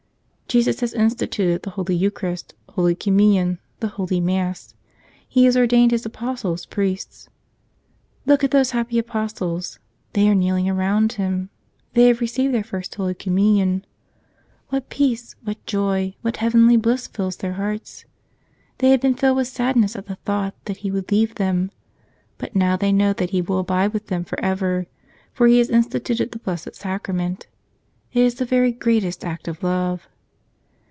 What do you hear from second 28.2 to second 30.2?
is the very greatest act of love.